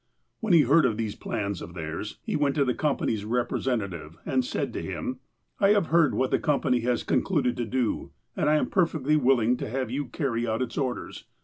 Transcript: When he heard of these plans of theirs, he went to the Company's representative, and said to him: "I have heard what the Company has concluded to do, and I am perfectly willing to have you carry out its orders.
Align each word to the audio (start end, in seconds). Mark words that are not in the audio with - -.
When 0.39 0.53
he 0.53 0.61
heard 0.61 0.87
of 0.87 0.97
these 0.97 1.13
plans 1.13 1.61
of 1.61 1.75
theirs, 1.75 2.17
he 2.23 2.35
went 2.35 2.55
to 2.55 2.65
the 2.65 2.73
Company's 2.73 3.23
representative, 3.23 4.17
and 4.25 4.43
said 4.43 4.73
to 4.73 4.81
him: 4.81 5.19
"I 5.59 5.73
have 5.73 5.89
heard 5.93 6.15
what 6.15 6.31
the 6.31 6.39
Company 6.39 6.79
has 6.79 7.03
concluded 7.03 7.55
to 7.57 7.65
do, 7.65 8.11
and 8.35 8.49
I 8.49 8.55
am 8.55 8.71
perfectly 8.71 9.15
willing 9.15 9.57
to 9.57 9.69
have 9.69 9.91
you 9.91 10.07
carry 10.07 10.47
out 10.47 10.63
its 10.63 10.75
orders. 10.75 11.25